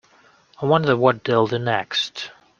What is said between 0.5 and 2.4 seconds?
I wonder what they’ll do next!